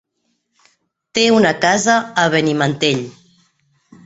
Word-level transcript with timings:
Té 1.17 1.25
una 1.39 1.51
casa 1.67 1.99
a 2.23 2.25
Benimantell. 2.37 3.05